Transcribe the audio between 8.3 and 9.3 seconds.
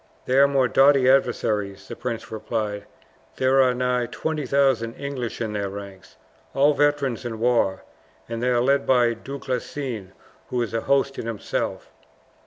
they are led by